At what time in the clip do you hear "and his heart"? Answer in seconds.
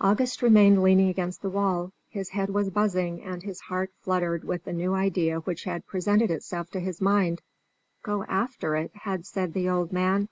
3.20-3.90